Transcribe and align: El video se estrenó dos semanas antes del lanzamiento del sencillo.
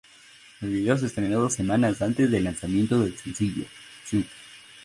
El 0.61 0.69
video 0.69 0.97
se 0.97 1.05
estrenó 1.05 1.39
dos 1.41 1.53
semanas 1.53 2.01
antes 2.01 2.31
del 2.31 2.45
lanzamiento 2.45 2.99
del 2.99 3.15
sencillo. 3.15 3.65